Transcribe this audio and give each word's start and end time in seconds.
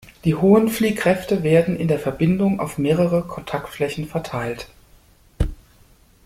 Die 0.25 0.33
hohen 0.33 0.67
Fliehkräfte 0.69 1.43
werden 1.43 1.75
in 1.77 1.87
der 1.87 1.99
Verbindung 1.99 2.59
auf 2.59 2.79
mehrere 2.79 3.21
Kontaktflächen 3.21 4.07
verteilt. 4.07 4.67